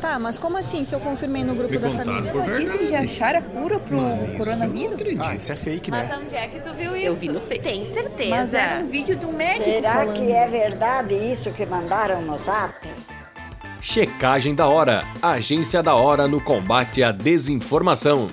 [0.00, 2.30] Tá, mas como assim se eu confirmei no grupo Me da família?
[2.30, 2.64] por verdade.
[2.66, 4.92] Notícias de achar a cura pro Mas eu não coronavírus?
[4.94, 5.24] acredito.
[5.26, 6.18] Ah, isso é fake, Mas né?
[6.22, 7.06] onde é que tu viu isso?
[7.06, 7.58] Eu vi no Face.
[7.60, 8.30] Tem certeza.
[8.30, 10.14] Mas era um vídeo do médico Será falando.
[10.16, 12.74] que é verdade isso que mandaram no zap?
[13.80, 18.28] Checagem da Hora, agência da hora no combate à desinformação.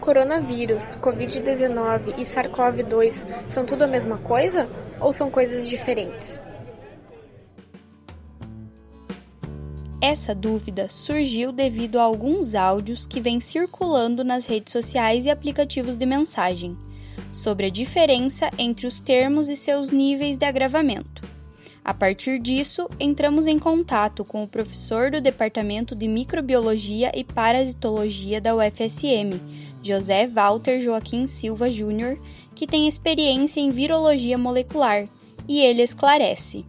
[0.00, 4.68] Coronavírus, Covid-19 e SARS-CoV-2 são tudo a mesma coisa
[5.00, 6.40] ou são coisas diferentes?
[10.00, 15.96] Essa dúvida surgiu devido a alguns áudios que vêm circulando nas redes sociais e aplicativos
[15.96, 16.76] de mensagem
[17.30, 21.22] sobre a diferença entre os termos e seus níveis de agravamento.
[21.84, 28.40] A partir disso, entramos em contato com o professor do Departamento de Microbiologia e Parasitologia
[28.40, 29.38] da UFSM,
[29.82, 32.18] José Walter Joaquim Silva Júnior,
[32.54, 35.08] que tem experiência em virologia molecular,
[35.48, 36.66] e ele esclarece.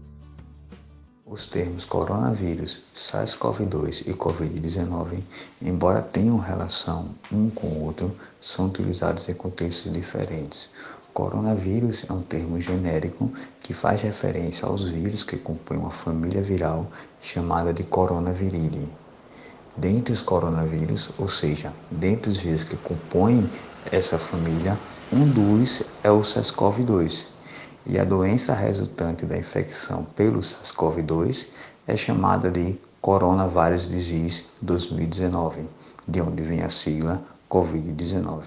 [1.34, 5.24] Os termos coronavírus, SARS-CoV-2 e Covid-19,
[5.62, 10.68] embora tenham relação um com o outro, são utilizados em contextos diferentes.
[11.14, 16.92] Coronavírus é um termo genérico que faz referência aos vírus que compõem uma família viral
[17.22, 18.92] chamada de coronaviridae.
[19.78, 23.50] Dentre os coronavírus, ou seja, dentre os vírus que compõem
[23.90, 24.78] essa família,
[25.14, 27.31] um dos é o SARS-CoV-2.
[27.86, 31.48] E a doença resultante da infecção pelo SARS-CoV-2
[31.88, 35.66] é chamada de Coronavirus Disease 2019,
[36.08, 38.44] de onde vem a sigla COVID-19.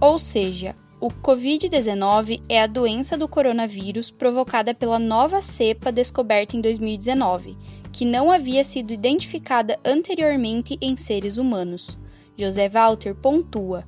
[0.00, 6.60] Ou seja, o Covid-19 é a doença do coronavírus provocada pela nova cepa descoberta em
[6.60, 7.56] 2019,
[7.92, 11.98] que não havia sido identificada anteriormente em seres humanos.
[12.36, 13.84] José Walter pontua.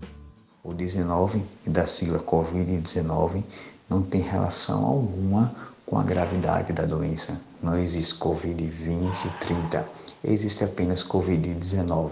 [0.68, 3.42] O 19 e da sigla Covid-19
[3.88, 5.50] não tem relação alguma
[5.86, 7.40] com a gravidade da doença.
[7.62, 9.88] Não existe Covid-20 e 30,
[10.22, 12.10] existe apenas Covid-19.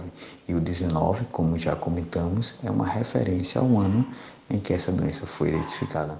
[0.49, 4.09] E o 19, como já comentamos, é uma referência ao ano
[4.49, 6.19] em que essa doença foi identificada.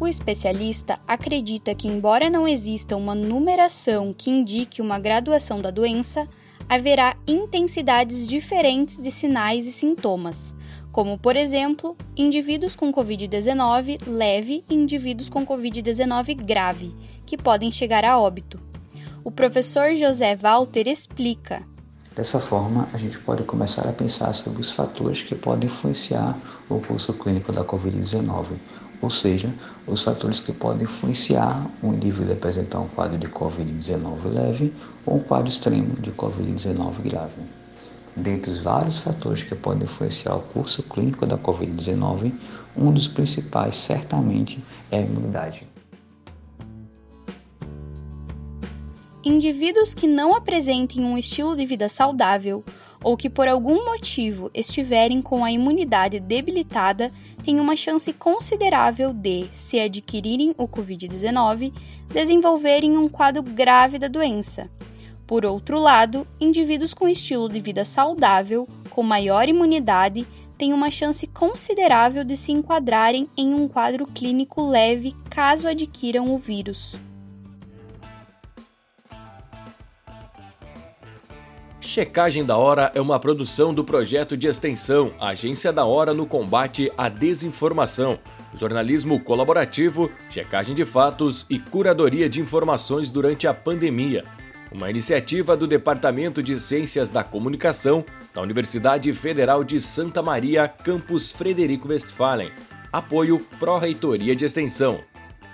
[0.00, 6.26] O especialista acredita que, embora não exista uma numeração que indique uma graduação da doença,
[6.70, 10.54] haverá intensidades diferentes de sinais e sintomas,
[10.92, 16.94] como, por exemplo, indivíduos com Covid-19 leve e indivíduos com Covid-19 grave,
[17.26, 18.60] que podem chegar a óbito.
[19.24, 21.60] O professor José Walter explica.
[22.14, 26.38] Dessa forma, a gente pode começar a pensar sobre os fatores que podem influenciar
[26.68, 28.44] o curso clínico da Covid-19,
[29.00, 29.52] ou seja,
[29.86, 34.72] os fatores que podem influenciar um indivíduo a apresentar um quadro de Covid-19 leve
[35.06, 37.42] ou um quadro extremo de Covid-19 grave.
[38.14, 42.32] Dentre os vários fatores que podem influenciar o curso clínico da Covid-19,
[42.76, 45.66] um dos principais certamente é a imunidade.
[49.22, 52.64] Indivíduos que não apresentem um estilo de vida saudável
[53.04, 57.12] ou que por algum motivo estiverem com a imunidade debilitada
[57.44, 61.70] têm uma chance considerável de, se adquirirem o Covid-19,
[62.08, 64.70] desenvolverem um quadro grave da doença.
[65.26, 70.26] Por outro lado, indivíduos com estilo de vida saudável, com maior imunidade,
[70.56, 76.38] têm uma chance considerável de se enquadrarem em um quadro clínico leve caso adquiram o
[76.38, 76.98] vírus.
[81.92, 86.88] Checagem da Hora é uma produção do projeto de extensão Agência da Hora no combate
[86.96, 88.20] à desinformação,
[88.54, 94.24] jornalismo colaborativo, checagem de fatos e curadoria de informações durante a pandemia.
[94.70, 101.32] Uma iniciativa do Departamento de Ciências da Comunicação da Universidade Federal de Santa Maria, campus
[101.32, 102.52] Frederico Westphalen.
[102.92, 105.00] Apoio Pró-Reitoria de Extensão.